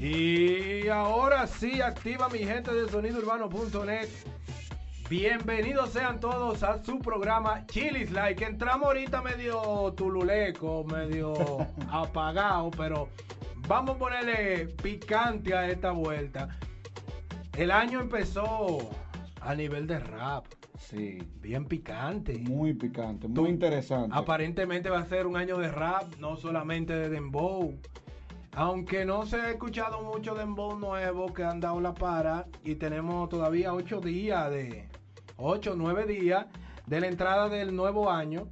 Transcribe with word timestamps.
Y 0.00 0.86
ahora 0.88 1.46
sí, 1.48 1.80
activa 1.80 2.28
mi 2.28 2.38
gente 2.38 2.72
de 2.72 2.88
sonidourbano.net. 2.88 4.08
Bienvenidos 5.10 5.90
sean 5.90 6.20
todos 6.20 6.62
a 6.62 6.82
su 6.84 7.00
programa 7.00 7.66
Chilis 7.66 8.12
Like. 8.12 8.44
Entramos 8.44 8.86
ahorita 8.86 9.22
medio 9.22 9.92
tululeco, 9.96 10.84
medio 10.84 11.34
apagado, 11.90 12.70
pero 12.70 13.08
vamos 13.66 13.96
a 13.96 13.98
ponerle 13.98 14.66
picante 14.82 15.54
a 15.54 15.68
esta 15.68 15.90
vuelta. 15.90 16.48
El 17.56 17.72
año 17.72 18.00
empezó 18.00 18.78
a 19.40 19.54
nivel 19.56 19.88
de 19.88 19.98
rap. 19.98 20.44
Sí. 20.78 21.18
Bien 21.40 21.64
picante. 21.64 22.38
Muy 22.38 22.72
picante, 22.74 23.26
muy 23.26 23.34
Tú- 23.34 23.46
interesante. 23.48 24.14
Aparentemente 24.16 24.90
va 24.90 25.00
a 25.00 25.06
ser 25.06 25.26
un 25.26 25.36
año 25.36 25.58
de 25.58 25.72
rap, 25.72 26.04
no 26.20 26.36
solamente 26.36 26.92
de 26.94 27.08
dembow. 27.08 27.74
Aunque 28.52 29.04
no 29.04 29.24
se 29.26 29.36
ha 29.36 29.50
escuchado 29.50 30.02
mucho 30.02 30.34
dembow 30.34 30.78
nuevo 30.78 31.32
que 31.32 31.44
han 31.44 31.60
dado 31.60 31.80
la 31.80 31.94
para 31.94 32.46
y 32.64 32.74
tenemos 32.74 33.28
todavía 33.28 33.72
ocho 33.72 34.00
días 34.00 34.50
de 34.50 34.88
ocho, 35.36 35.74
nueve 35.76 36.06
días 36.06 36.46
de 36.86 37.00
la 37.00 37.06
entrada 37.06 37.48
del 37.48 37.74
nuevo 37.74 38.10
año. 38.10 38.48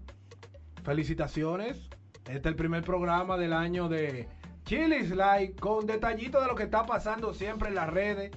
Felicitaciones. 0.85 1.89
Este 2.27 2.39
es 2.39 2.47
el 2.47 2.57
primer 2.57 2.85
programa 2.85 3.37
del 3.37 3.53
año 3.53 3.89
de 3.89 4.29
Chilis 4.65 5.11
Like 5.11 5.61
con 5.61 5.87
detallitos 5.87 6.43
de 6.43 6.49
lo 6.49 6.55
que 6.55 6.65
está 6.65 6.85
pasando 6.85 7.33
siempre 7.33 7.69
en 7.69 7.75
las 7.75 7.89
redes. 7.89 8.33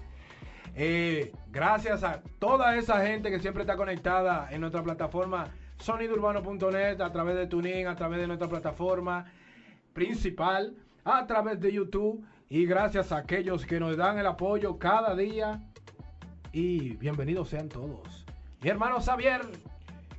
Eh, 0.75 1.33
gracias 1.51 2.03
a 2.03 2.21
toda 2.39 2.77
esa 2.77 3.05
gente 3.05 3.29
que 3.31 3.39
siempre 3.39 3.63
está 3.63 3.75
conectada 3.75 4.47
en 4.51 4.61
nuestra 4.61 4.83
plataforma 4.83 5.49
sonidourbano.net, 5.77 7.01
a 7.01 7.11
través 7.11 7.35
de 7.35 7.47
Tuning, 7.47 7.87
a 7.87 7.95
través 7.95 8.19
de 8.19 8.27
nuestra 8.27 8.47
plataforma 8.47 9.25
principal, 9.93 10.75
a 11.05 11.25
través 11.27 11.59
de 11.59 11.71
YouTube. 11.71 12.23
Y 12.49 12.65
gracias 12.65 13.11
a 13.11 13.17
aquellos 13.17 13.63
que 13.65 13.79
nos 13.79 13.95
dan 13.97 14.17
el 14.17 14.25
apoyo 14.25 14.79
cada 14.79 15.15
día. 15.15 15.61
Y 16.51 16.95
bienvenidos 16.97 17.49
sean 17.49 17.69
todos. 17.69 18.25
Mi 18.61 18.69
hermano 18.69 18.99
Xavier, 18.99 19.41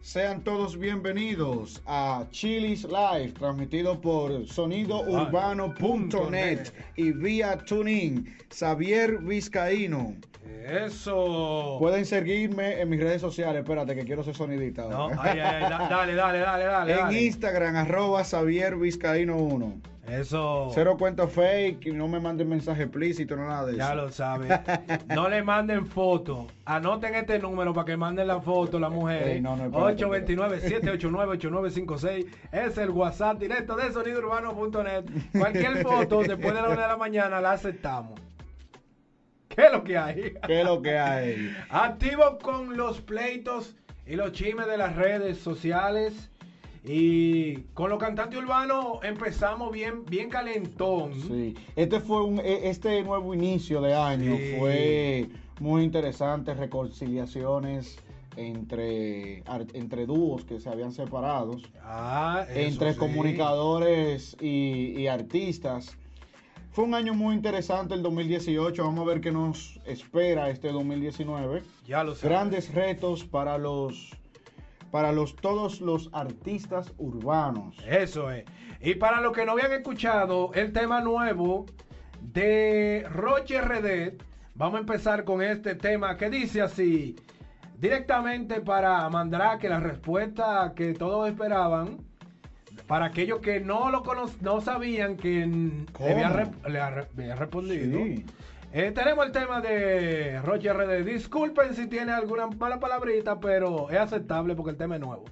Sean 0.03 0.43
todos 0.43 0.79
bienvenidos 0.79 1.83
a 1.87 2.25
Chilis 2.31 2.85
Live, 2.85 3.33
transmitido 3.39 4.01
por 4.01 4.47
sonidourbano.net 4.47 6.73
y 6.97 7.13
vía 7.13 7.59
Tuning. 7.59 8.25
Xavier 8.51 9.19
Vizcaíno. 9.19 10.15
eso. 10.67 11.77
Pueden 11.79 12.07
seguirme 12.07 12.81
en 12.81 12.89
mis 12.89 12.99
redes 13.01 13.21
sociales. 13.21 13.63
Espérate, 13.63 13.95
que 13.95 14.05
quiero 14.05 14.23
ser 14.25 14.35
sonidista. 14.35 14.89
No, 14.89 14.97
ahora. 14.97 15.19
ay, 15.21 15.39
ay, 15.39 15.63
ay, 15.65 15.71
da- 15.71 15.89
dale, 15.91 16.15
dale, 16.15 16.39
dale, 16.39 16.65
dale. 16.65 16.93
en 16.93 16.99
dale. 16.99 17.23
Instagram, 17.23 17.77
arroba 17.77 18.25
Xavier 18.25 18.77
Vizcaíno 18.77 19.37
1. 19.37 19.81
Eso. 20.11 20.71
Cero 20.75 20.97
cuenta 20.99 21.27
fake 21.29 21.87
y 21.87 21.93
no 21.93 22.09
me 22.09 22.19
manden 22.19 22.49
mensaje 22.49 22.83
explícito, 22.83 23.37
no 23.37 23.47
nada 23.47 23.67
de 23.67 23.77
Ya 23.77 23.89
eso. 23.93 23.95
lo 23.97 24.11
saben. 24.11 24.49
No 25.15 25.29
le 25.29 25.43
manden 25.43 25.87
foto. 25.87 26.47
Anoten 26.65 27.15
este 27.15 27.39
número 27.39 27.73
para 27.73 27.85
que 27.85 27.97
manden 27.97 28.27
la 28.27 28.41
foto 28.41 28.79
las 28.81 28.91
mujeres. 28.91 29.29
Ey, 29.29 29.41
no, 29.41 29.57
no, 29.57 29.67
espérate, 29.67 30.05
829-789-8956. 30.37 32.27
Es 32.53 32.79
el 32.79 32.91
WhatsApp 32.91 33.39
directo 33.39 33.77
de 33.77 33.93
sonidourbano.net. 33.93 35.05
Cualquier 35.39 35.83
foto 35.83 36.23
después 36.27 36.55
de 36.55 36.63
la 36.63 36.69
una 36.69 36.83
de 36.83 36.89
la 36.89 36.97
mañana 36.97 37.41
la 37.41 37.53
aceptamos. 37.53 38.19
¿Qué 39.49 39.67
es 39.67 39.73
lo 39.73 39.83
que 39.85 39.99
hay? 39.99 40.35
¿Qué 40.47 40.61
es 40.61 40.65
lo 40.65 40.81
que 40.81 40.99
hay? 40.99 41.57
Activo 41.71 42.39
con 42.39 42.77
los 42.77 43.01
pleitos 43.01 43.75
y 44.07 44.15
los 44.17 44.33
chismes 44.33 44.67
de 44.67 44.77
las 44.79 44.95
redes 44.97 45.39
sociales. 45.39 46.31
Y 46.85 47.57
con 47.75 47.91
los 47.91 47.99
cantantes 47.99 48.39
urbanos 48.39 48.99
empezamos 49.03 49.71
bien, 49.71 50.05
bien 50.07 50.31
calentón. 50.31 51.13
Sí, 51.29 51.55
este 51.77 52.01
fue 52.01 52.23
un, 52.25 52.39
e- 52.41 52.69
este 52.71 53.03
nuevo 53.03 53.35
inicio 53.35 53.81
de 53.83 53.95
año 53.95 54.37
Sí. 54.37 54.55
fue 54.59 55.29
muy 55.61 55.83
interesante, 55.85 56.55
reconciliaciones 56.55 57.99
entre, 58.37 59.43
entre 59.75 60.07
dúos 60.07 60.45
que 60.45 60.59
se 60.59 60.71
habían 60.71 60.93
separado, 60.93 61.57
Ah, 61.83 62.47
entre 62.55 62.95
sí. 62.95 62.99
comunicadores 62.99 64.37
y, 64.41 64.95
y 64.99 65.07
artistas. 65.07 65.97
Fue 66.73 66.85
un 66.85 66.95
año 66.95 67.13
muy 67.13 67.35
interesante 67.35 67.95
el 67.95 68.03
2018, 68.03 68.83
vamos 68.85 69.01
a 69.01 69.09
ver 69.11 69.21
qué 69.21 69.33
nos 69.33 69.79
espera 69.85 70.49
este 70.49 70.73
2019. 70.73 71.63
Ya 71.87 72.05
lo 72.05 72.15
sabes. 72.15 72.23
Grandes 72.31 72.73
retos 72.73 73.25
para 73.25 73.59
los 73.59 74.11
para 74.91 75.13
los 75.13 75.37
todos 75.37 75.81
los 75.81 76.11
artistas 76.13 76.93
urbanos. 76.99 77.77
Eso 77.87 78.31
es. 78.31 78.45
Y 78.81 78.95
para 78.95 79.21
los 79.21 79.33
que 79.33 79.45
no 79.45 79.53
habían 79.53 79.73
escuchado 79.73 80.53
el 80.55 80.73
tema 80.73 81.01
nuevo 81.01 81.67
de 82.21 83.07
Roche 83.11 83.61
RD, 83.61 84.19
vamos 84.55 84.77
a 84.77 84.81
empezar 84.81 85.25
con 85.25 85.43
este 85.43 85.75
tema 85.75 86.17
que 86.17 86.31
dice 86.31 86.63
así, 86.63 87.17
directamente 87.79 88.61
para 88.61 89.09
Mandrake, 89.09 89.69
la 89.69 89.81
respuesta 89.81 90.73
que 90.77 90.93
todos 90.95 91.29
esperaban, 91.29 91.99
para 92.87 93.07
aquellos 93.07 93.41
que 93.41 93.61
no 93.61 93.91
lo 93.91 94.03
cono- 94.03 94.31
no 94.41 94.61
sabían 94.61 95.17
que 95.17 95.47
le 95.47 96.13
había, 96.13 96.51
le 96.69 96.81
ha- 96.81 97.09
había 97.17 97.37
respondido. 97.37 97.99
Sí. 98.05 98.25
Eh, 98.73 98.93
tenemos 98.93 99.27
el 99.27 99.33
tema 99.33 99.61
de 99.61 100.41
Roche 100.43 100.73
RD. 100.73 101.05
Disculpen 101.05 101.75
si 101.75 101.89
tiene 101.89 102.13
alguna 102.13 102.47
mala 102.47 102.79
palabrita, 102.79 103.41
pero 103.41 103.91
es 103.91 103.99
aceptable 103.99 104.55
porque 104.55 104.71
el 104.71 104.77
tema 104.77 104.95
es 104.95 105.01
nuevo. 105.01 105.25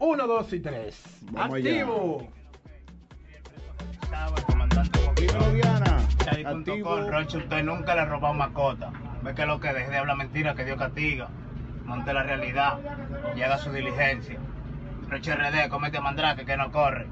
Uno, 0.00 0.26
dos 0.26 0.52
y 0.54 0.60
tres. 0.60 1.02
Vamos. 1.30 1.58
Activo. 1.58 2.28
Activo. 6.46 7.10
Roche, 7.10 7.38
usted 7.38 7.62
nunca 7.62 7.94
le 7.94 8.00
ha 8.00 8.04
robado 8.06 8.32
mascota. 8.32 8.90
Ve 9.22 9.34
que 9.34 9.44
lo 9.44 9.60
que 9.60 9.72
deje 9.72 9.90
de 9.90 9.96
hablar 9.98 10.16
mentira, 10.16 10.54
que 10.54 10.64
Dios 10.64 10.78
castiga. 10.78 11.28
Monte 11.84 12.14
la 12.14 12.22
realidad. 12.22 12.78
Llega 13.34 13.56
a 13.56 13.58
su 13.58 13.70
diligencia. 13.70 14.38
Roche 15.10 15.34
RD, 15.34 15.68
comete 15.68 16.00
mandrake 16.00 16.46
que 16.46 16.56
no 16.56 16.72
corre. 16.72 17.06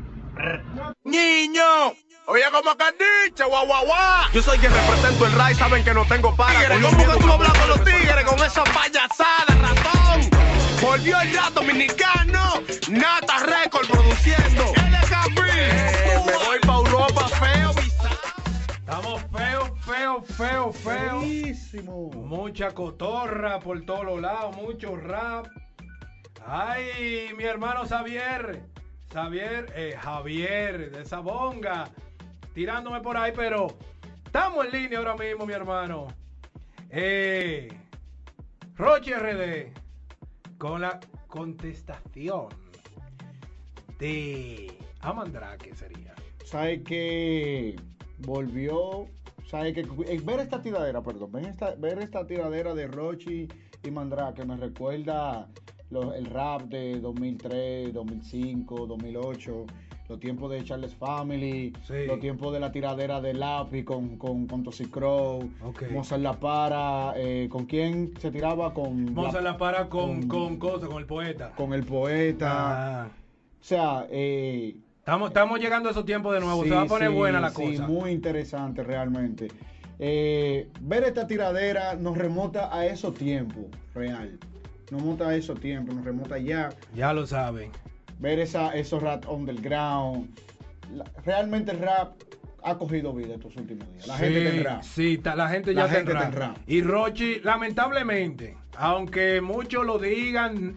Niño, 1.04 1.94
oye 2.26 2.44
como 2.52 2.76
que 2.76 2.84
han 2.84 2.94
dicho, 2.98 3.48
guau 3.48 3.66
guau 3.66 3.86
guau. 3.86 4.32
Yo 4.32 4.42
soy 4.42 4.58
quien 4.58 4.72
represento 4.72 5.26
el 5.26 5.32
RAI, 5.32 5.54
saben 5.54 5.84
que 5.84 5.94
no 5.94 6.04
tengo 6.06 6.34
para. 6.36 6.58
Tigres, 6.58 6.78
¿cómo 6.82 7.12
que 7.12 7.19
tú 7.20 7.32
hablas 7.32 7.58
con 7.58 7.69
los 7.69 7.84
tigres 7.84 8.24
con 8.24 8.38
esa 8.44 8.64
payasada, 8.64 9.54
ratón? 9.60 10.30
Volvió 10.82 11.20
el 11.20 11.34
rap 11.34 11.54
dominicano, 11.54 12.62
Nata 12.91 13.38
Record 13.38 13.88
produciendo. 13.88 14.64
LKB, 14.64 15.38
eh, 15.48 16.22
me 16.26 16.32
voy 16.44 16.58
pa' 16.60 16.76
Europa, 16.76 17.28
feo, 17.28 17.72
bizarro. 17.72 18.19
Estamos 18.78 19.22
feo, 19.32 19.76
feo, 19.86 20.22
feo, 20.22 20.72
feo. 20.72 21.20
Feísimo. 21.20 22.10
Mucha 22.12 22.72
cotorra 22.72 23.58
por 23.60 23.84
todos 23.86 24.04
los 24.04 24.20
lados, 24.20 24.54
mucho 24.56 24.96
rap. 24.96 25.46
Ay, 26.46 27.30
mi 27.36 27.44
hermano 27.44 27.86
Xavier. 27.88 28.75
Xavier, 29.16 29.72
eh, 29.75 29.97
Javier 29.99 30.91
de 30.91 31.00
esa 31.00 31.21
bonga. 31.21 31.88
Tirándome 32.53 33.00
por 33.00 33.16
ahí, 33.16 33.32
pero 33.34 33.69
estamos 34.27 34.66
en 34.66 34.72
línea 34.72 34.99
ahora 34.99 35.16
mismo, 35.16 35.47
mi 35.47 35.54
hermano. 35.54 36.09
Eh, 36.91 37.66
Roche 38.75 39.15
RD. 39.19 39.72
Con 40.59 40.82
la 40.82 41.00
contestación 41.28 42.49
de 43.99 44.76
Amandrake 45.00 45.75
sería. 45.75 46.15
sabe 46.44 46.82
que 46.82 47.75
volvió, 48.19 49.06
sabe 49.49 49.72
que 49.72 49.81
eh, 49.81 50.21
ver 50.22 50.41
esta 50.41 50.60
tiradera, 50.60 51.00
perdón, 51.00 51.32
ver 51.32 51.47
esta, 51.47 51.75
ver 51.76 52.00
esta 52.00 52.26
tiradera 52.26 52.75
de 52.75 52.87
Rochi 52.87 53.49
y 53.82 53.91
Mandrake 53.91 54.44
me 54.44 54.59
recuerda 54.59 55.49
lo- 55.91 56.14
el 56.14 56.26
rap 56.26 56.62
de 56.62 57.00
2003, 57.00 57.92
2005, 57.92 58.86
2008, 58.86 59.64
los 60.08 60.20
tiempos 60.20 60.50
de 60.52 60.62
Charles 60.64 60.94
Family, 60.94 61.72
Sí. 61.82 62.06
los 62.06 62.20
tiempos 62.20 62.52
de 62.52 62.60
la 62.60 62.70
tiradera 62.70 63.20
de 63.20 63.34
Lápiz 63.34 63.84
con, 63.84 64.16
con, 64.19 64.46
con 64.46 64.62
Toxic 64.62 64.91
Crow, 64.91 65.48
Ok. 65.64 65.90
Mozart 65.90 66.22
La 66.22 66.34
Para, 66.34 67.12
eh, 67.16 67.49
¿con 67.50 67.66
quién 67.66 68.12
se 68.20 68.31
tiraba? 68.31 68.72
Con, 68.72 69.16
a 69.19 69.40
la 69.40 69.56
para 69.58 69.88
con, 69.88 70.28
con 70.28 70.58
con- 70.58 70.78
con 70.81 70.99
el 70.99 71.06
poeta. 71.06 71.52
con 71.56 71.72
el 71.72 71.84
poeta. 71.84 73.05
Ah. 73.05 73.08
O 73.61 73.64
sea, 73.64 74.06
eh, 74.11 74.76
Estamos, 74.99 75.28
estamos 75.28 75.61
llegando 75.61 75.88
a 75.88 75.93
esos 75.93 76.05
tiempos 76.05 76.34
de 76.34 76.40
nuevo. 76.40 76.62
Sí, 76.64 76.69
Se 76.69 76.75
va 76.75 76.82
a 76.82 76.87
poner 76.87 77.11
sí, 77.11 77.14
buena 77.14 77.40
la 77.40 77.50
sí, 77.50 77.62
cosa. 77.76 77.87
muy 77.87 78.11
interesante 78.11 78.82
realmente. 78.82 79.46
Eh, 80.00 80.69
ver 80.81 81.05
esta 81.05 81.26
tiradera 81.28 81.94
nos 81.94 82.19
remota 82.19 82.76
a 82.76 82.87
esos 82.87 83.14
tiempos, 83.14 83.64
real. 83.94 84.38
Nos 84.91 85.00
remota 85.03 85.29
a 85.29 85.35
esos 85.37 85.59
tiempos, 85.61 85.94
nos 85.94 86.05
remota 86.05 86.38
ya. 86.38 86.71
Ya 86.94 87.12
lo 87.12 87.27
saben. 87.27 87.71
Ver 88.19 88.38
esa, 88.38 88.75
esos 88.75 89.03
rap 89.03 89.29
underground. 89.29 90.31
La- 90.94 91.05
realmente 91.25 91.73
el 91.73 91.79
rap 91.81 92.12
ha 92.62 92.79
cogido 92.79 93.12
vida 93.12 93.35
estos 93.35 93.56
últimos 93.56 93.88
días. 93.93 94.06
La 94.06 94.17
sí, 94.19 94.25
gente 94.25 94.62
rap. 94.62 94.83
Sí, 94.83 95.19
ta- 95.19 95.35
la 95.37 95.49
gente 95.49 95.73
La 95.73 95.83
ya 95.83 95.87
está 95.99 96.11
gente 96.12 96.25
en 96.27 96.33
rap. 96.33 96.56
Y 96.67 96.83
Rochi, 96.83 97.41
lamentablemente, 97.41 98.56
aunque 98.77 99.41
muchos 99.41 99.85
lo 99.85 99.99
digan, 99.99 100.77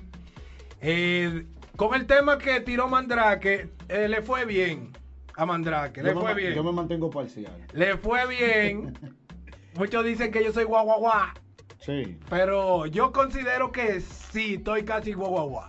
eh, 0.82 1.46
con 1.76 1.94
el 1.94 2.06
tema 2.08 2.38
que 2.38 2.60
tiró 2.62 2.88
Mandrake, 2.88 3.70
eh, 3.88 4.08
le 4.08 4.22
fue 4.22 4.46
bien. 4.46 4.92
a 5.36 5.46
Mandrake. 5.46 6.04
Le 6.04 6.14
Yo 6.14 6.20
fue 6.20 6.34
bien. 6.34 6.54
Yo 6.54 6.64
me 6.66 6.72
mantengo 6.74 7.10
parcial. 7.10 7.66
Le 7.72 7.96
fue 7.98 8.28
bien. 8.28 8.94
Muchos 9.76 10.04
dicen 10.04 10.32
que 10.34 10.44
yo 10.44 10.52
soy 10.52 10.66
guau 10.66 10.84
guau 10.84 11.00
guau. 11.00 11.28
Pero 12.30 12.86
yo 12.86 13.12
considero 13.12 13.72
que 13.72 14.02
sí, 14.02 14.56
estoy 14.56 14.84
casi 14.84 15.14
guau. 15.14 15.62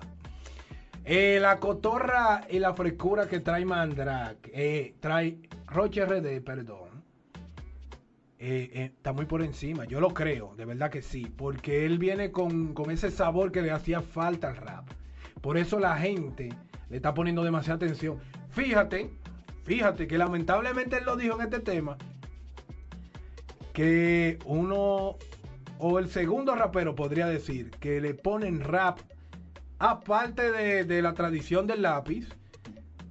Eh, 1.05 1.39
la 1.41 1.59
cotorra 1.59 2.43
y 2.51 2.59
la 2.59 2.75
frescura 2.75 3.27
que 3.27 3.41
trae 3.41 3.65
Mandrake, 3.65 4.51
eh, 4.53 4.95
trae 5.01 5.39
Roche 5.67 6.05
RD, 6.05 6.43
perdón, 6.43 6.91
eh, 8.39 8.71
eh, 8.73 8.93
está 8.97 9.13
muy 9.13 9.27
por 9.27 9.43
encima. 9.43 9.85
Yo 9.85 10.01
lo 10.01 10.15
creo, 10.15 10.55
de 10.57 10.65
verdad 10.65 10.91
que 10.91 11.03
sí, 11.03 11.27
porque 11.37 11.87
él 11.87 11.99
viene 11.99 12.31
con, 12.31 12.75
con 12.75 12.91
ese 12.91 13.11
sabor 13.11 13.53
que 13.53 13.63
le 13.63 13.71
hacía 13.71 14.01
falta 14.01 14.49
al 14.49 14.57
rap. 14.57 14.89
Por 15.41 15.59
eso 15.59 15.79
la 15.79 15.97
gente 15.97 16.51
le 16.89 16.97
está 16.97 17.15
poniendo 17.15 17.45
demasiada 17.45 17.77
atención. 17.77 18.19
Fíjate, 18.51 19.11
fíjate 19.65 20.07
que 20.07 20.19
lamentablemente 20.19 20.99
él 20.99 21.05
lo 21.05 21.17
dijo 21.17 21.37
en 21.37 21.43
este 21.43 21.61
tema, 21.61 21.97
que 23.73 24.39
uno 24.45 25.17
o 25.81 25.99
el 25.99 26.09
segundo 26.09 26.55
rapero 26.55 26.95
podría 26.95 27.27
decir 27.27 27.71
que 27.81 28.01
le 28.01 28.15
ponen 28.15 28.61
rap 28.61 28.99
aparte 29.79 30.53
de, 30.53 30.85
de 30.85 31.03
la 31.03 31.15
tradición 31.15 31.67
del 31.67 31.83
lápiz 31.83 32.29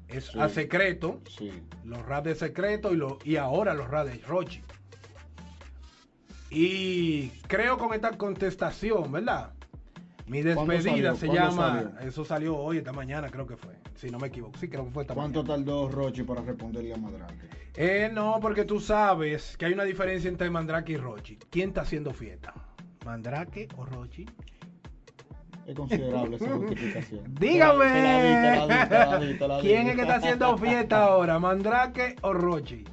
es 0.08 0.26
Sí. 0.28 0.40
a 0.40 0.50
secreto 0.50 1.20
Sí. 1.28 1.52
los 1.84 2.06
rap 2.06 2.26
de 2.26 2.36
secreto 2.36 2.94
y, 2.94 2.98
lo, 2.98 3.18
y 3.24 3.36
ahora 3.38 3.74
los 3.74 3.90
rap 3.90 4.08
de 4.08 4.20
Rochi 4.20 4.62
y 6.50 7.30
creo 7.48 7.78
con 7.78 7.94
esta 7.94 8.18
contestación 8.18 9.12
verdad 9.12 9.52
mi 10.30 10.44
¿Cuándo 10.44 10.74
despedida 10.74 11.16
se 11.16 11.28
¿Cuándo 11.28 11.50
llama 11.50 11.74
salió? 11.92 12.00
eso 12.10 12.24
salió 12.26 12.58
hoy 12.58 12.78
esta 12.78 12.94
mañana 12.94 13.30
creo 13.30 13.46
que 13.48 13.58
fue 13.58 13.74
si 13.96 14.10
no 14.10 14.20
me 14.20 14.28
equivoco 14.28 14.58
sí 14.60 14.68
creo 14.70 14.86
que 14.86 14.92
fue 14.92 15.04
esta 15.04 15.14
¿Cuánto 15.16 15.44
mañana 15.44 15.66
tardó 15.66 15.90
Rochi 15.90 16.24
para 16.24 16.42
responderle 16.42 16.94
a 16.94 16.98
Madrake? 16.98 17.50
eh, 17.76 18.10
no, 18.14 18.38
porque 18.42 18.66
tú 18.66 18.80
sabes 18.80 19.58
que 19.58 19.66
hay 19.66 19.74
una 19.74 19.84
diferencia 19.84 20.30
entre 20.30 20.50
Mandrake 20.50 20.94
y 20.94 20.98
Rochi. 20.98 21.38
¿Quién 21.50 21.70
está 21.70 21.82
haciendo 21.82 22.14
fiesta? 22.14 22.54
¿Mandrake 23.06 23.68
o 23.78 23.86
Rochi? 23.86 24.26
Es 25.66 25.76
considerable 25.76 26.36
esa 26.36 26.50
justificación. 26.58 27.24
Dígame. 27.40 27.86
¿Quién 29.62 29.88
es 29.88 29.96
que 29.96 30.02
está 30.02 30.16
haciendo 30.16 30.58
fiesta 30.58 31.04
ahora? 31.04 31.40
¿Mandrake 31.40 32.16
o 32.22 32.34
Rochi? 32.34 32.84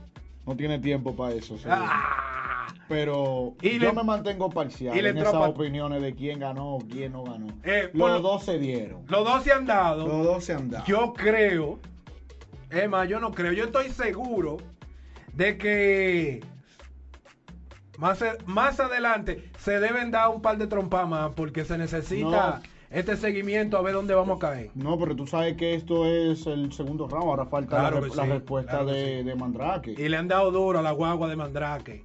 No 0.47 0.55
tiene 0.57 0.79
tiempo 0.79 1.17
para 1.17 1.35
eso. 1.35 1.57
Ah. 1.67 2.46
Pero 2.89 3.55
Y 3.63 3.79
yo 3.81 3.89
le- 3.89 3.93
me 3.93 4.05
mantengo 4.05 4.49
parcial 4.49 4.95
y 4.97 5.01
en 5.01 5.19
esas 5.19 5.35
opiniones 5.35 6.01
de 6.03 6.15
quién 6.15 6.39
ganó, 6.39 6.79
quién 6.89 7.13
no 7.13 7.25
ganó. 7.25 7.49
Eh, 7.65 7.91
Los 7.93 8.11
lo- 8.11 8.21
dos 8.21 8.45
se 8.45 8.59
dieron. 8.59 9.03
Los 9.09 9.25
dos 9.25 9.43
se 9.43 9.53
han 9.53 9.67
dado. 9.67 10.07
Los 10.07 10.25
dos 10.25 10.45
se 10.45 10.53
han 10.55 10.71
dado. 10.71 10.85
Yo 10.87 11.13
creo, 11.13 11.81
más, 12.89 13.09
yo 13.09 13.19
no 13.19 13.33
creo, 13.33 13.53
yo 13.53 13.65
estoy 13.65 13.91
seguro 13.91 14.59
de 15.33 15.59
que 15.59 16.41
más, 17.99 18.23
más 18.47 18.79
adelante 18.79 19.51
se 19.59 19.81
deben 19.81 20.11
dar 20.11 20.29
un 20.29 20.43
par 20.43 20.59
de 20.59 20.67
trompas 20.67 21.09
más 21.09 21.33
porque 21.35 21.65
se 21.65 21.79
necesita 21.79 22.61
No. 22.61 22.63
este 22.91 23.17
seguimiento 23.17 23.79
a 23.79 23.83
ver 23.83 23.95
dónde 23.95 24.15
vamos 24.15 24.37
a 24.37 24.39
caer. 24.39 24.71
No, 24.75 24.99
pero 24.99 25.17
tú 25.17 25.27
sabes 25.27 25.57
que 25.57 25.75
esto 25.75 26.07
es 26.07 26.47
el 26.47 26.73
segundo 26.73 27.09
round. 27.09 27.25
Ahora 27.25 27.47
falta 27.47 27.79
Claro 27.81 28.01
la, 28.15 28.25
respuesta 28.27 28.71
claro 28.73 28.87
de, 28.87 29.19
sí. 29.19 29.25
de 29.25 29.35
Mandrake. 29.35 29.95
Y 29.99 30.09
le 30.09 30.17
han 30.17 30.29
dado 30.29 30.51
duro 30.51 30.79
a 30.79 30.83
la 30.83 30.93
guagua 30.93 31.27
de 31.29 31.37
Mandrake. 31.37 32.05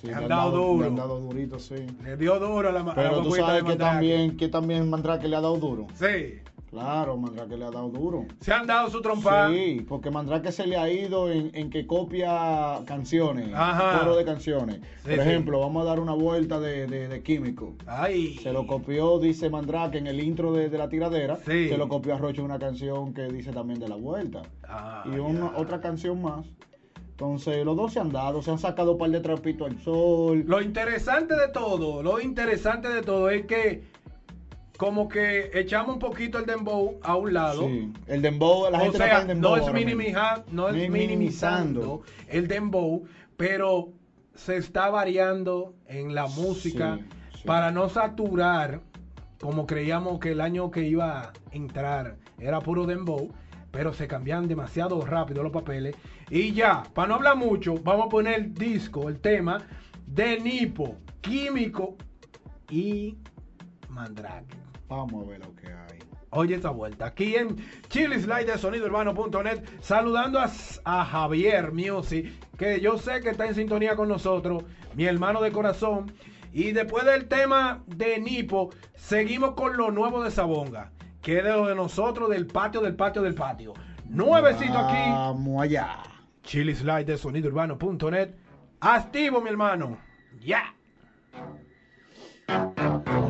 Sí, 0.00 0.06
le 0.06 0.12
le 0.14 0.18
han 0.18 0.28
dado 0.28 0.50
duro. 0.52 0.80
Le 0.80 0.86
han 0.86 0.96
dado 0.96 1.20
durito, 1.20 1.58
sí. 1.58 1.74
Le 2.02 2.16
dio 2.16 2.38
duro 2.38 2.68
a 2.68 2.72
la, 2.72 2.80
a 2.80 2.84
la 2.84 2.94
Pero 2.94 3.22
tú 3.22 3.32
sabes 3.32 3.64
que 3.64 3.76
también, 3.76 4.36
que 4.36 4.48
también 4.48 4.88
Mandrake 4.88 5.28
le 5.28 5.36
ha 5.36 5.40
dado 5.40 5.56
duro. 5.58 5.86
Sí, 5.94 6.38
Claro, 6.70 7.16
Mandrake 7.16 7.56
le 7.56 7.64
ha 7.64 7.70
dado 7.72 7.88
duro. 7.88 8.26
se 8.40 8.52
han 8.52 8.64
dado 8.64 8.88
su 8.90 9.02
trompa. 9.02 9.48
Sí, 9.50 9.84
porque 9.88 10.08
Mandrake 10.12 10.52
se 10.52 10.68
le 10.68 10.76
ha 10.76 10.88
ido 10.88 11.28
en, 11.28 11.50
en 11.52 11.68
que 11.68 11.84
copia 11.84 12.78
canciones, 12.86 13.50
Ajá. 13.52 13.98
coro 13.98 14.14
de 14.14 14.24
canciones. 14.24 14.76
Sí, 14.76 14.82
Por 15.02 15.14
sí. 15.14 15.20
ejemplo, 15.20 15.58
vamos 15.58 15.82
a 15.82 15.86
dar 15.86 15.98
una 15.98 16.12
vuelta 16.14 16.60
de, 16.60 16.86
de- 16.86 17.08
de 17.08 17.22
Químico. 17.24 17.74
Ay. 17.88 18.36
Se 18.38 18.52
lo 18.52 18.68
copió, 18.68 19.18
dice 19.18 19.50
Mandrake, 19.50 19.98
en 19.98 20.06
el 20.06 20.20
intro 20.20 20.52
de, 20.52 20.68
de 20.68 20.78
la 20.78 20.88
tiradera. 20.88 21.38
Sí. 21.44 21.68
Se 21.68 21.76
lo 21.76 21.88
copió 21.88 22.14
a 22.14 22.18
Roche 22.18 22.40
una 22.40 22.60
canción 22.60 23.14
que 23.14 23.22
dice 23.24 23.50
también 23.50 23.80
de 23.80 23.88
la 23.88 23.96
vuelta. 23.96 24.42
Ah, 24.68 25.02
y 25.12 25.18
una, 25.18 25.50
otra 25.56 25.80
canción 25.80 26.22
más. 26.22 26.46
Entonces, 27.24 27.66
los 27.66 27.76
dos 27.76 27.92
se 27.92 28.00
han 28.00 28.10
dado, 28.10 28.40
se 28.40 28.50
han 28.50 28.58
sacado 28.58 28.92
un 28.92 28.98
par 28.98 29.10
de 29.10 29.20
trapitos 29.20 29.68
al 29.70 29.78
sol. 29.82 30.42
Lo 30.46 30.62
interesante 30.62 31.34
de 31.36 31.48
todo, 31.48 32.02
lo 32.02 32.18
interesante 32.18 32.88
de 32.88 33.02
todo 33.02 33.28
es 33.28 33.44
que 33.44 33.82
como 34.78 35.06
que 35.06 35.50
echamos 35.52 35.92
un 35.96 35.98
poquito 35.98 36.38
el 36.38 36.46
dembow 36.46 36.98
a 37.02 37.16
un 37.16 37.34
lado. 37.34 37.68
Sí. 37.68 37.92
El 38.06 38.22
dembow, 38.22 38.70
la 38.70 38.80
gente 38.80 38.96
sea, 38.96 39.20
en 39.20 39.26
dembow 39.28 39.54
no 39.58 39.66
es, 39.68 39.74
minimiza- 39.74 40.44
no 40.50 40.68
es 40.70 40.76
Mi- 40.76 40.88
minimizando 40.88 42.00
el 42.26 42.48
dembow, 42.48 43.04
pero 43.36 43.90
se 44.34 44.56
está 44.56 44.88
variando 44.88 45.74
en 45.88 46.14
la 46.14 46.26
música 46.26 46.96
Sí, 46.96 47.04
sí. 47.40 47.46
para 47.46 47.70
no 47.70 47.90
saturar, 47.90 48.80
como 49.42 49.66
creíamos 49.66 50.20
que 50.20 50.30
el 50.32 50.40
año 50.40 50.70
que 50.70 50.88
iba 50.88 51.20
a 51.20 51.32
entrar 51.52 52.16
era 52.38 52.60
puro 52.60 52.86
dembow, 52.86 53.28
pero 53.70 53.92
se 53.92 54.08
cambian 54.08 54.48
demasiado 54.48 55.00
rápido 55.04 55.42
los 55.42 55.52
papeles. 55.52 55.96
Y 56.28 56.52
ya, 56.52 56.82
para 56.94 57.08
no 57.08 57.14
hablar 57.16 57.36
mucho, 57.36 57.74
vamos 57.74 58.06
a 58.06 58.08
poner 58.08 58.34
el 58.34 58.54
disco, 58.54 59.08
el 59.08 59.20
tema 59.20 59.66
de 60.06 60.40
Nipo, 60.40 60.96
Químico 61.20 61.96
y 62.68 63.16
Mandrake. 63.88 64.56
Vamos 64.88 65.24
a 65.24 65.30
ver 65.30 65.40
lo 65.40 65.54
que 65.54 65.68
hay. 65.68 65.98
Oye 66.30 66.54
esta 66.54 66.70
vuelta. 66.70 67.06
Aquí 67.06 67.34
en 67.34 67.56
Chilislight 67.88 68.46
de 68.46 68.58
sonidourbano.net, 68.58 69.64
saludando 69.80 70.38
a, 70.38 70.50
a 70.84 71.04
Javier 71.04 71.72
Music, 71.72 72.32
que 72.56 72.80
yo 72.80 72.98
sé 72.98 73.20
que 73.20 73.30
está 73.30 73.46
en 73.46 73.54
sintonía 73.54 73.96
con 73.96 74.08
nosotros, 74.08 74.64
mi 74.94 75.04
hermano 75.04 75.40
de 75.40 75.50
corazón. 75.50 76.12
Y 76.52 76.72
después 76.72 77.04
del 77.04 77.26
tema 77.26 77.82
de 77.86 78.18
Nipo, 78.20 78.70
seguimos 78.94 79.54
con 79.54 79.76
lo 79.76 79.90
nuevo 79.90 80.22
de 80.22 80.30
Sabonga, 80.30 80.90
que 81.22 81.38
es 81.38 81.44
de 81.44 81.50
lo 81.50 81.66
de 81.66 81.74
nosotros, 81.74 82.30
del 82.30 82.46
patio, 82.46 82.80
del 82.80 82.94
patio, 82.94 83.22
del 83.22 83.34
patio. 83.34 83.74
Nuevecito 84.08 84.76
aquí, 84.76 85.10
Vamos 85.10 85.62
allá. 85.62 85.98
Chilislight 86.42 87.06
de 87.06 87.18
sonidourbano.net. 87.18 88.30
Activo, 88.80 89.40
mi 89.40 89.50
hermano. 89.50 89.98
Ya. 90.40 90.74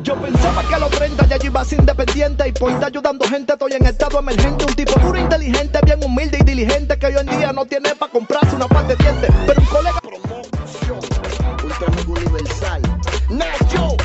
Yo 0.01 0.15
pensaba 0.15 0.63
que 0.63 0.75
a 0.75 0.79
los 0.79 0.89
30 0.89 1.27
ya 1.27 1.37
yo 1.37 1.45
iba 1.47 1.61
a 1.61 1.65
ser 1.65 1.79
independiente 1.79 2.47
y 2.47 2.51
por 2.53 2.71
estar 2.71 2.87
ayudando 2.87 3.25
gente 3.27 3.53
estoy 3.53 3.73
en 3.73 3.85
estado 3.85 4.19
emergente. 4.19 4.65
Un 4.65 4.73
tipo 4.73 4.99
duro, 4.99 5.19
inteligente, 5.19 5.79
bien 5.85 6.03
humilde 6.03 6.39
y 6.41 6.43
diligente 6.43 6.97
que 6.97 7.05
hoy 7.07 7.15
en 7.19 7.27
día 7.27 7.53
no 7.53 7.65
tiene 7.65 7.93
para 7.95 8.11
comprarse 8.11 8.55
una 8.55 8.67
par 8.67 8.87
de 8.87 8.95
dientes. 8.95 9.29
Pero 9.45 9.61
un 9.61 9.67
colega 9.67 9.99
promoción, 10.01 10.99
ultra 11.63 11.87
universal. 12.07 12.81
Nacho, 13.29 13.95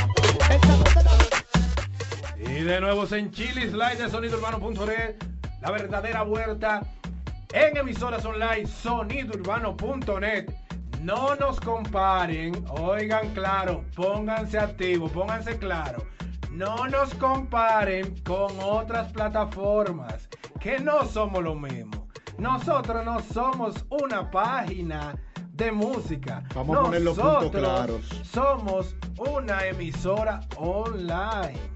de 2.66 2.80
nuevo 2.80 3.06
en 3.14 3.30
Chili 3.30 3.70
Slide 3.70 3.96
de 3.96 4.10
sonidourbano.net, 4.10 5.14
la 5.60 5.70
verdadera 5.70 6.22
vuelta 6.22 6.82
en 7.52 7.76
emisoras 7.76 8.24
online 8.24 8.66
sonidourbano.net. 8.66 10.52
No 11.00 11.36
nos 11.36 11.60
comparen, 11.60 12.64
oigan 12.70 13.32
claro, 13.34 13.84
pónganse 13.94 14.58
activos, 14.58 15.12
pónganse 15.12 15.56
claro. 15.58 16.04
No 16.50 16.88
nos 16.88 17.14
comparen 17.14 18.20
con 18.24 18.50
otras 18.60 19.12
plataformas, 19.12 20.28
que 20.58 20.80
no 20.80 21.04
somos 21.04 21.44
lo 21.44 21.54
mismo. 21.54 22.08
Nosotros 22.36 23.04
no 23.04 23.20
somos 23.32 23.76
una 23.90 24.28
página 24.28 25.14
de 25.52 25.70
música. 25.70 26.42
Vamos 26.52 26.78
a 26.78 26.82
poner 26.82 27.02
los 27.02 27.16
puntos 27.16 27.34
Nosotros 27.34 27.62
claros. 27.62 28.28
Somos 28.28 28.96
una 29.18 29.64
emisora 29.66 30.40
online. 30.56 31.75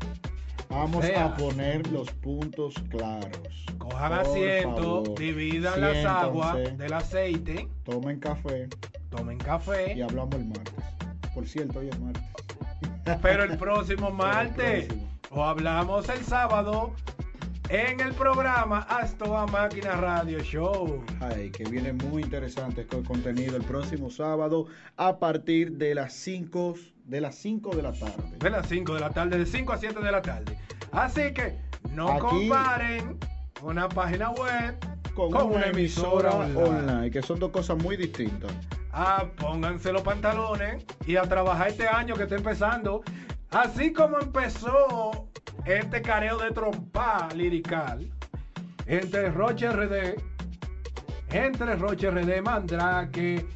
Vamos 0.70 1.04
sea. 1.04 1.26
a 1.26 1.36
poner 1.36 1.86
los 1.88 2.10
puntos 2.12 2.74
claros. 2.90 3.66
Cojan 3.78 4.12
asiento, 4.12 5.04
favor. 5.04 5.18
dividan 5.18 5.80
las 5.80 6.04
aguas 6.04 6.78
del 6.78 6.92
aceite, 6.92 7.68
Tomen 7.84 8.20
café 8.20 8.68
tomen 9.10 9.36
y 9.36 9.38
café, 9.38 10.02
hablamos 10.02 10.34
el 10.36 10.46
martes. 10.46 10.74
Por 11.34 11.46
cierto, 11.46 11.80
hoy 11.80 11.88
es 11.88 12.00
martes. 12.00 12.22
pero 13.20 13.44
el 13.44 13.58
próximo 13.58 14.08
el 14.10 14.14
martes 14.14 14.86
próximo. 14.86 15.08
o 15.30 15.44
hablamos 15.44 16.08
el 16.08 16.24
sábado 16.24 16.92
en 17.70 18.00
el 18.00 18.12
programa 18.14 18.80
Haz 18.88 19.14
a 19.22 19.46
Máquina 19.46 19.92
Radio 19.92 20.40
Show. 20.40 21.04
Ay, 21.20 21.50
que 21.50 21.64
viene 21.64 21.92
muy 21.92 22.22
interesante 22.22 22.84
con 22.84 23.00
el 23.00 23.04
contenido 23.06 23.56
el 23.56 23.62
próximo 23.62 24.10
sábado 24.10 24.66
a 24.96 25.18
partir 25.18 25.72
de 25.76 25.94
las 25.94 26.12
5 26.14 26.74
de 27.04 27.20
las 27.20 27.36
5 27.36 27.76
de 27.76 27.82
la 27.82 27.92
tarde. 27.92 28.36
De 28.38 28.50
las 28.50 28.66
5 28.68 28.94
de 28.94 29.00
la 29.00 29.10
tarde, 29.10 29.38
de 29.38 29.46
5 29.46 29.72
a 29.72 29.78
7 29.78 30.00
de 30.00 30.10
la 30.12 30.20
tarde. 30.20 30.58
Así 30.90 31.32
que 31.32 31.58
no 31.90 32.08
Aquí- 32.10 32.20
comparen 32.48 33.18
una 33.62 33.88
página 33.88 34.30
web 34.30 34.76
Con, 35.14 35.32
una, 35.52 35.66
emisora 35.66 36.30
online. 36.34 37.10
que 37.10 37.22
son 37.22 37.38
dos 37.38 37.50
cosas 37.50 37.76
muy 37.80 37.96
distintas. 37.96 38.50
Ah, 38.92 39.26
pónganse 39.36 39.92
los 39.92 40.02
pantalones 40.02 40.84
y 41.06 41.14
a 41.16 41.22
trabajar 41.22 41.68
este 41.68 41.86
año 41.86 42.16
que 42.16 42.24
está 42.24 42.34
empezando. 42.34 43.02
Así 43.50 43.92
como 43.92 44.18
empezó 44.18 45.28
este 45.64 46.02
careo 46.02 46.38
de 46.38 46.50
trompa 46.50 47.28
lirical 47.34 48.10
entre 48.86 49.30
Roche 49.30 49.68
RD, 49.70 50.20
entre 51.32 51.76
Roche 51.76 52.10
RD, 52.10 52.42
Mandrake, 52.42 53.46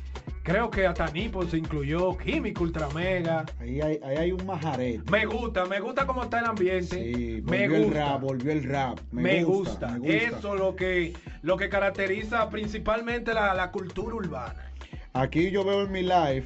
creo 0.44 0.70
que 0.70 0.86
hasta 0.86 1.06
Nippon 1.10 1.50
se 1.50 1.58
incluyó, 1.58 2.16
Químico 2.16 2.62
Ultra 2.62 2.88
Mega. 2.90 3.44
Ahí 3.58 3.80
hay, 3.80 3.98
ahí 4.04 4.16
hay 4.16 4.32
un 4.32 4.46
majarete. 4.46 5.10
Me 5.10 5.26
gusta, 5.26 5.64
me 5.64 5.80
gusta 5.80 6.06
cómo 6.06 6.22
está 6.22 6.38
el 6.38 6.44
ambiente. 6.46 7.02
Sí, 7.14 7.42
me 7.42 7.66
volvió 7.66 7.76
el 7.76 7.84
gusta. 7.86 8.04
rap, 8.04 8.20
volvió 8.20 8.52
el 8.52 8.62
rap. 8.64 9.00
Me, 9.10 9.42
gusta, 9.42 9.88
me 9.88 9.98
gusta. 9.98 10.14
Eso 10.14 10.54
lo 10.54 10.76
que, 10.76 11.14
lo 11.42 11.56
que 11.56 11.68
caracteriza 11.68 12.48
principalmente 12.48 13.34
la, 13.34 13.54
la 13.54 13.72
cultura 13.72 14.14
urbana. 14.14 14.70
Aquí 15.14 15.50
yo 15.50 15.64
veo 15.64 15.82
en 15.82 15.92
mi 15.92 16.02
live, 16.02 16.44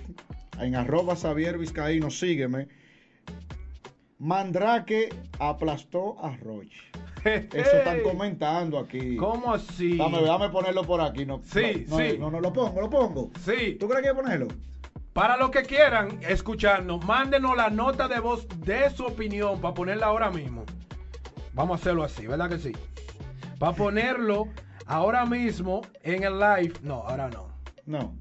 en 0.60 0.76
arroba 0.76 1.14
Xavier 1.16 1.58
Vizcaíno, 1.58 2.10
sígueme. 2.10 2.68
Mandrake 4.18 5.08
aplastó 5.38 6.16
a 6.24 6.36
Roche. 6.36 6.76
Eso 7.24 7.76
están 7.76 8.00
comentando 8.02 8.78
aquí. 8.78 9.16
¿Cómo 9.16 9.52
así? 9.52 9.96
Dame, 9.96 10.22
dame 10.22 10.48
ponerlo 10.48 10.82
por 10.82 11.00
aquí. 11.00 11.24
No, 11.26 11.40
Sí, 11.44 11.84
no, 11.88 11.96
no, 11.98 12.04
sí. 12.04 12.18
No, 12.18 12.30
no, 12.30 12.40
lo 12.40 12.52
pongo, 12.52 12.80
lo 12.80 12.90
pongo. 12.90 13.30
Sí. 13.44 13.76
¿Tú 13.78 13.88
crees 13.88 14.02
que 14.02 14.08
hay 14.08 14.14
que 14.16 14.22
ponerlo? 14.22 14.48
Para 15.12 15.36
los 15.36 15.50
que 15.50 15.62
quieran 15.62 16.20
escucharnos, 16.22 17.04
mándenos 17.04 17.56
la 17.56 17.70
nota 17.70 18.06
de 18.08 18.20
voz 18.20 18.46
de 18.60 18.88
su 18.90 19.04
opinión 19.04 19.60
para 19.60 19.74
ponerla 19.74 20.06
ahora 20.06 20.30
mismo. 20.30 20.64
Vamos 21.54 21.78
a 21.78 21.80
hacerlo 21.80 22.04
así, 22.04 22.26
¿verdad 22.26 22.48
que 22.48 22.58
sí? 22.58 22.72
Para 23.58 23.72
ponerlo 23.72 24.46
ahora 24.86 25.26
mismo 25.26 25.82
en 26.02 26.22
el 26.22 26.38
live. 26.38 26.74
No, 26.82 27.02
ahora 27.02 27.28
no. 27.28 27.48
No. 27.86 28.14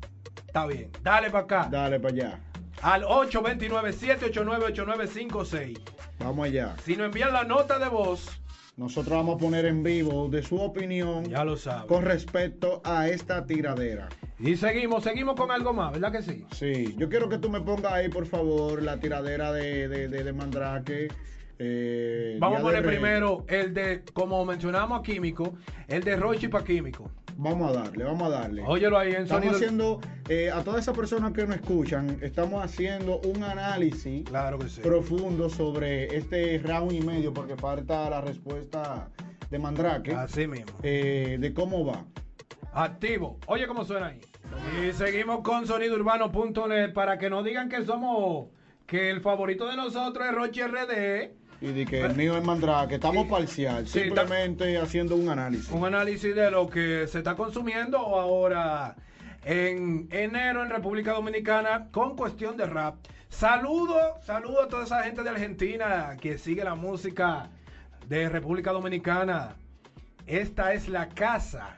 Está 0.48 0.66
bien. 0.66 0.92
Dale 1.04 1.30
para 1.30 1.44
acá. 1.44 1.68
Dale 1.70 2.00
para 2.00 2.14
allá. 2.14 2.40
Al 2.82 3.04
829-789-8956. 3.04 5.80
Vamos 6.20 6.46
allá. 6.48 6.76
Si 6.84 6.96
nos 6.96 7.08
envían 7.08 7.34
la 7.34 7.44
nota 7.44 7.80
de 7.80 7.90
voz, 7.90 8.28
Nosotros 8.76 9.16
vamos 9.18 9.36
a 9.36 9.38
poner 9.40 9.66
en 9.66 9.82
vivo 9.84 10.28
de 10.30 10.44
su 10.44 10.60
opinión 10.62 11.26
ya 11.26 11.44
lo 11.44 11.58
saben. 11.58 11.88
con 11.88 12.06
respecto 12.06 12.82
a 12.84 13.08
esta 13.08 13.46
tiradera. 13.46 14.10
Y 14.40 14.56
seguimos, 14.56 15.04
seguimos 15.04 15.36
con 15.36 15.50
algo 15.50 15.74
más, 15.74 15.94
¿verdad 15.94 16.12
que 16.12 16.22
sí? 16.22 16.46
Sí, 16.52 16.94
yo 16.98 17.10
quiero 17.10 17.28
que 17.28 17.40
tú 17.40 17.50
me 17.50 17.60
pongas 17.62 17.92
ahí, 17.94 18.08
por 18.10 18.28
favor, 18.28 18.84
la 18.84 19.00
tiradera 19.00 19.52
de, 19.52 19.88
de, 19.88 20.08
de, 20.08 20.24
de 20.24 20.34
Mandrake. 20.34 21.08
eh, 21.58 22.38
Vamos 22.40 22.60
a 22.60 22.62
poner 22.62 22.86
primero 22.86 23.46
el 23.48 23.74
de, 23.74 24.04
como 24.14 24.46
mencionamos 24.46 25.00
a 25.00 25.04
Químico, 25.04 25.56
el 25.88 26.04
de 26.04 26.16
Rochi 26.16 26.48
para 26.48 26.64
Químico. 26.64 27.10
Vamos 27.40 27.70
a 27.70 27.82
darle, 27.84 28.04
vamos 28.04 28.24
a 28.24 28.30
darle. 28.30 28.64
Óyelo 28.66 28.98
ahí 28.98 29.10
en 29.14 29.24
Estamos 29.24 29.44
sonido. 29.46 29.56
haciendo, 29.56 30.02
eh, 30.28 30.50
a 30.50 30.64
todas 30.64 30.82
esas 30.82 30.96
personas 30.98 31.34
que 31.34 31.46
nos 31.46 31.56
escuchan, 31.58 32.18
estamos 32.22 32.64
haciendo 32.64 33.20
un 33.20 33.44
análisis 33.44 34.24
Claro 34.28 34.58
que 34.58 34.68
sí. 34.70 34.82
profundo 34.82 35.48
sobre 35.50 36.16
este 36.18 36.58
round 36.64 36.92
y 36.94 37.02
medio, 37.02 37.32
porque 37.34 37.56
falta 37.56 38.10
la 38.10 38.22
respuesta 38.22 39.10
de 39.52 39.60
Mandrake, 39.60 40.14
Así 40.16 40.48
mismo. 40.48 40.78
eh, 40.82 41.38
de 41.40 41.54
cómo 41.54 41.86
va. 41.86 42.06
Activo. 42.74 43.38
Oye 43.46 43.68
cómo 43.68 43.86
suena 43.86 44.08
ahí. 44.08 44.20
Y 44.88 44.92
seguimos 44.94 45.42
con 45.42 45.68
sonidourbano.net 45.68 46.92
para 46.94 47.18
que 47.20 47.30
no 47.30 47.44
digan 47.44 47.70
que 47.70 47.86
somos, 47.86 48.48
que 48.88 49.10
el 49.12 49.22
favorito 49.22 49.68
de 49.68 49.76
nosotros 49.76 50.26
es 50.28 50.34
Roche 50.34 50.68
RD. 50.68 51.32
Y 51.60 51.68
de 51.68 51.86
que 51.86 52.02
el 52.02 52.16
mío 52.16 52.38
es 52.38 52.44
Mandrake, 52.44 52.96
estamos 52.96 53.28
parcial, 53.28 53.88
Sí, 53.88 54.02
simplemente 54.02 54.78
haciendo 54.78 55.16
un 55.16 55.30
análisis. 55.30 55.72
Un 55.72 55.86
análisis 55.86 56.36
de 56.36 56.52
lo 56.52 56.70
que 56.70 57.08
se 57.08 57.20
está 57.20 57.36
consumiendo 57.36 57.98
ahora 57.98 58.96
en 59.44 60.08
enero 60.12 60.64
en 60.64 60.70
República 60.70 61.14
Dominicana 61.14 61.88
con 61.92 62.16
cuestión 62.16 62.58
de 62.58 62.68
rap. 62.68 62.96
Saludo, 63.30 63.98
saludo 64.24 64.64
a 64.64 64.68
toda 64.68 64.84
esa 64.84 65.04
gente 65.04 65.24
de 65.24 65.30
Argentina 65.30 66.16
que 66.20 66.38
sigue 66.38 66.64
la 66.64 66.76
música 66.76 67.50
de 68.08 68.30
República 68.30 68.72
Dominicana. 68.72 69.56
Esta 70.28 70.74
es 70.74 70.90
la 70.90 71.10
casa 71.10 71.78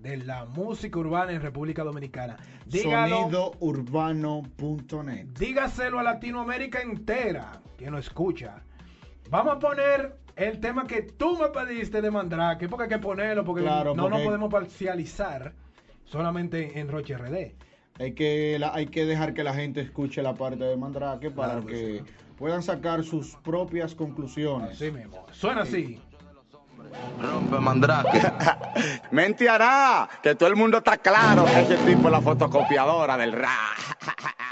de 0.00 0.16
la 0.18 0.44
música 0.44 0.98
urbana 0.98 1.32
en 1.32 1.42
República 1.42 1.82
Dominicana. 1.82 2.36
Sonidourbano.net. 2.70 5.26
dígaselo 5.38 5.98
a 5.98 6.02
Latinoamérica 6.02 6.82
entera 6.82 7.62
que 7.76 7.90
nos 7.90 8.06
escucha. 8.06 8.62
Vamos 9.30 9.56
a 9.56 9.58
poner 9.58 10.16
el 10.36 10.60
tema 10.60 10.86
que 10.86 11.02
tú 11.02 11.36
me 11.38 11.48
pediste 11.48 12.00
de 12.00 12.10
Mandrake, 12.10 12.68
porque 12.68 12.84
hay 12.84 12.88
que 12.90 12.98
ponerlo, 12.98 13.44
porque 13.44 13.62
Claro, 13.62 13.94
no 13.94 14.02
nos 14.04 14.10
porque- 14.12 14.24
podemos 14.24 14.50
parcializar 14.52 15.52
solamente 16.04 16.78
en 16.78 16.88
Roche 16.88 17.14
RD. 17.16 17.54
Hay 18.00 18.12
que, 18.14 18.56
la- 18.58 18.72
hay 18.74 18.86
que 18.86 19.04
dejar 19.04 19.34
que 19.34 19.42
la 19.44 19.52
gente 19.54 19.80
escuche 19.80 20.22
la 20.22 20.34
parte 20.34 20.64
de 20.64 20.76
Mandrake 20.76 21.30
para 21.30 21.54
Claro 21.60 21.66
que 21.66 22.04
puedan 22.38 22.62
sacar 22.62 23.02
sus 23.02 23.34
propias 23.36 23.94
conclusiones. 23.94 24.70
Así 24.72 24.90
mismo. 24.92 25.26
Suena 25.32 25.62
así. 25.62 26.00
Rompe 27.20 27.58
mandrake. 27.58 28.18
Mentirá, 29.10 30.08
que 30.22 30.34
todo 30.36 30.48
el 30.48 30.56
mundo 30.56 30.78
está 30.78 30.96
claro 30.96 31.44
que 31.44 31.60
ese 31.60 31.76
tipo 31.78 32.06
es 32.06 32.12
la 32.12 32.20
fotocopiadora 32.20 33.16
del 33.18 33.32
rap. 33.32 33.76